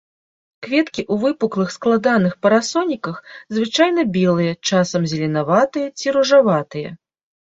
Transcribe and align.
Кветкі 0.65 1.01
ў 1.11 1.15
выпуклых 1.23 1.69
складаных 1.73 2.33
парасоніках, 2.45 3.19
звычайна 3.57 4.01
белыя, 4.17 4.53
часам 4.69 5.01
зеленаватыя 5.11 5.87
ці 6.01 6.07
ружаватыя. 6.17 6.89